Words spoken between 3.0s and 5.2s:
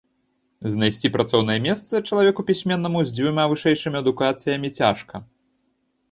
з дзвюма вышэйшымі адукацыямі цяжка.